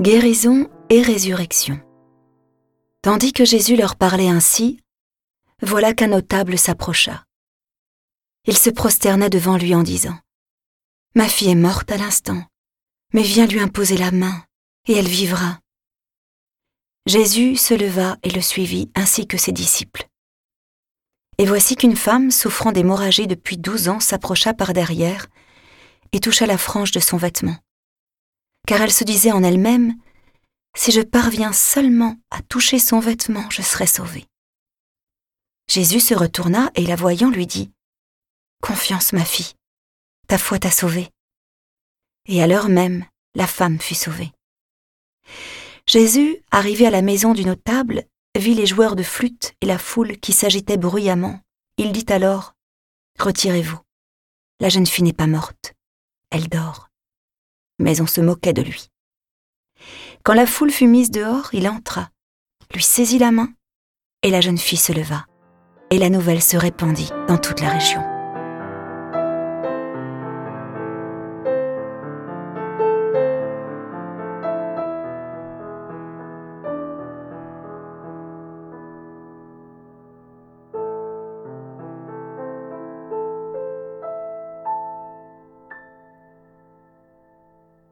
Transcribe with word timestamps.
Guérison 0.00 0.68
et 0.90 1.02
résurrection. 1.02 1.80
Tandis 3.00 3.32
que 3.32 3.44
Jésus 3.44 3.76
leur 3.76 3.94
parlait 3.94 4.28
ainsi, 4.28 4.80
voilà 5.62 5.94
qu'un 5.94 6.08
notable 6.08 6.58
s'approcha. 6.58 7.24
Il 8.44 8.58
se 8.58 8.70
prosterna 8.70 9.28
devant 9.28 9.56
lui 9.56 9.72
en 9.72 9.84
disant 9.84 10.18
Ma 11.14 11.28
fille 11.28 11.50
est 11.50 11.54
morte 11.54 11.92
à 11.92 11.96
l'instant, 11.96 12.42
mais 13.12 13.22
viens 13.22 13.46
lui 13.46 13.60
imposer 13.60 13.96
la 13.96 14.10
main, 14.10 14.44
et 14.88 14.94
elle 14.94 15.06
vivra. 15.06 15.60
Jésus 17.06 17.56
se 17.56 17.72
leva 17.72 18.16
et 18.24 18.30
le 18.30 18.40
suivit, 18.40 18.90
ainsi 18.96 19.28
que 19.28 19.38
ses 19.38 19.52
disciples. 19.52 20.08
Et 21.38 21.46
voici 21.46 21.76
qu'une 21.76 21.96
femme 21.96 22.32
souffrant 22.32 22.72
d'hémorragie 22.72 23.28
depuis 23.28 23.58
douze 23.58 23.88
ans 23.88 24.00
s'approcha 24.00 24.54
par 24.54 24.72
derrière 24.72 25.28
et 26.12 26.18
toucha 26.18 26.46
la 26.46 26.58
frange 26.58 26.90
de 26.90 27.00
son 27.00 27.16
vêtement. 27.16 27.56
Car 28.66 28.80
elle 28.80 28.92
se 28.92 29.04
disait 29.04 29.32
en 29.32 29.42
elle-même 29.42 29.94
Si 30.76 30.90
je 30.90 31.00
parviens 31.00 31.52
seulement 31.52 32.16
à 32.30 32.42
toucher 32.42 32.78
son 32.78 33.00
vêtement, 33.00 33.48
je 33.50 33.62
serai 33.62 33.86
sauvée. 33.86 34.26
Jésus 35.68 36.00
se 36.00 36.14
retourna 36.14 36.70
et 36.74 36.86
la 36.86 36.96
voyant 36.96 37.30
lui 37.30 37.46
dit 37.46 37.70
Confiance, 38.62 39.12
ma 39.12 39.24
fille, 39.24 39.54
ta 40.28 40.38
foi 40.38 40.58
t'a 40.58 40.70
sauvée. 40.70 41.10
Et 42.26 42.42
à 42.42 42.46
l'heure 42.46 42.68
même, 42.68 43.04
la 43.34 43.46
femme 43.46 43.78
fut 43.78 43.94
sauvée. 43.94 44.32
Jésus, 45.86 46.38
arrivé 46.50 46.86
à 46.86 46.90
la 46.90 47.02
maison 47.02 47.34
du 47.34 47.44
notable, 47.44 48.04
vit 48.36 48.54
les 48.54 48.66
joueurs 48.66 48.96
de 48.96 49.02
flûte 49.02 49.54
et 49.60 49.66
la 49.66 49.78
foule 49.78 50.18
qui 50.18 50.32
s'agitait 50.32 50.78
bruyamment. 50.78 51.40
Il 51.76 51.92
dit 51.92 52.06
alors 52.08 52.54
Retirez-vous. 53.18 53.78
La 54.60 54.68
jeune 54.68 54.86
fille 54.86 55.04
n'est 55.04 55.12
pas 55.12 55.26
morte. 55.26 55.74
Elle 56.30 56.48
dort. 56.48 56.88
Mais 57.78 58.00
on 58.00 58.06
se 58.06 58.20
moquait 58.20 58.52
de 58.52 58.62
lui. 58.62 58.88
Quand 60.22 60.34
la 60.34 60.46
foule 60.46 60.70
fut 60.70 60.86
mise 60.86 61.10
dehors, 61.10 61.50
il 61.52 61.68
entra, 61.68 62.10
lui 62.72 62.82
saisit 62.82 63.18
la 63.18 63.30
main, 63.30 63.52
et 64.22 64.30
la 64.30 64.40
jeune 64.40 64.58
fille 64.58 64.78
se 64.78 64.92
leva, 64.92 65.26
et 65.90 65.98
la 65.98 66.08
nouvelle 66.08 66.42
se 66.42 66.56
répandit 66.56 67.10
dans 67.28 67.38
toute 67.38 67.60
la 67.60 67.70
région. 67.70 68.13